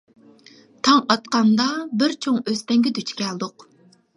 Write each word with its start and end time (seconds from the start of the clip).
تاڭ 0.87 1.03
ئاتقاندا، 1.15 1.67
بىر 2.03 2.15
چوڭ 2.27 2.41
ئۆستەڭگە 2.53 2.95
دۇچ 2.99 3.15
كەلدۇق. 3.21 3.69